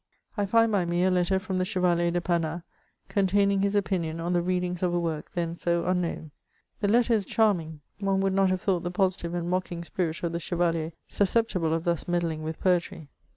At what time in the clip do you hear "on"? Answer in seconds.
4.19-4.33